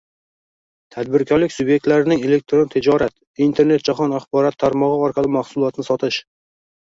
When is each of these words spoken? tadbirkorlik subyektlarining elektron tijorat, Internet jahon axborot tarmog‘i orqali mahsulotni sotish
tadbirkorlik 0.93 1.51
subyektlarining 1.55 2.23
elektron 2.29 2.71
tijorat, 2.75 3.13
Internet 3.47 3.85
jahon 3.91 4.15
axborot 4.21 4.57
tarmog‘i 4.65 5.05
orqali 5.09 5.31
mahsulotni 5.37 5.89
sotish 5.91 6.19